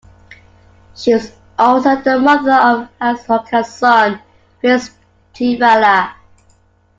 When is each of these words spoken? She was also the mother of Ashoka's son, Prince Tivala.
She 0.95 1.13
was 1.13 1.31
also 1.59 1.95
the 2.01 2.17
mother 2.17 2.51
of 2.55 2.89
Ashoka's 2.99 3.69
son, 3.69 4.19
Prince 4.59 4.89
Tivala. 5.35 6.15